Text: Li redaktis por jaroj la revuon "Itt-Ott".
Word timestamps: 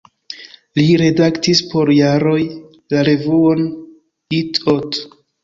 Li 0.77 0.85
redaktis 1.01 1.61
por 1.73 1.91
jaroj 1.97 2.39
la 2.95 3.05
revuon 3.11 3.63
"Itt-Ott". 4.41 5.01